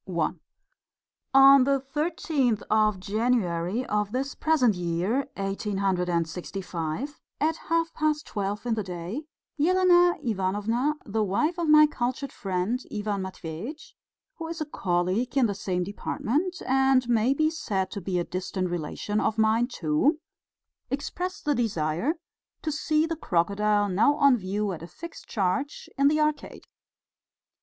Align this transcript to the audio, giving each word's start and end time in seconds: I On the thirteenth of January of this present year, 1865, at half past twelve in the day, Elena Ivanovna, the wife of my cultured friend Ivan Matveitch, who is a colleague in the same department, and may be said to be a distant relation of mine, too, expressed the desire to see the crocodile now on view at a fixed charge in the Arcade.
I 0.09 0.29
On 1.35 1.63
the 1.63 1.79
thirteenth 1.79 2.63
of 2.71 2.99
January 2.99 3.85
of 3.85 4.11
this 4.11 4.33
present 4.33 4.73
year, 4.73 5.27
1865, 5.37 7.19
at 7.39 7.55
half 7.69 7.93
past 7.93 8.25
twelve 8.25 8.65
in 8.65 8.73
the 8.73 8.81
day, 8.81 9.25
Elena 9.59 10.17
Ivanovna, 10.23 10.95
the 11.05 11.23
wife 11.23 11.59
of 11.59 11.69
my 11.69 11.85
cultured 11.85 12.31
friend 12.33 12.79
Ivan 12.91 13.21
Matveitch, 13.21 13.93
who 14.37 14.47
is 14.47 14.59
a 14.59 14.65
colleague 14.65 15.37
in 15.37 15.45
the 15.45 15.53
same 15.53 15.83
department, 15.83 16.63
and 16.65 17.07
may 17.07 17.35
be 17.35 17.51
said 17.51 17.91
to 17.91 18.01
be 18.01 18.17
a 18.17 18.23
distant 18.23 18.69
relation 18.71 19.19
of 19.19 19.37
mine, 19.37 19.67
too, 19.67 20.17
expressed 20.89 21.45
the 21.45 21.53
desire 21.53 22.15
to 22.63 22.71
see 22.71 23.05
the 23.05 23.15
crocodile 23.15 23.87
now 23.87 24.15
on 24.15 24.35
view 24.35 24.71
at 24.71 24.81
a 24.81 24.87
fixed 24.87 25.27
charge 25.27 25.87
in 25.95 26.07
the 26.07 26.19
Arcade. 26.19 26.63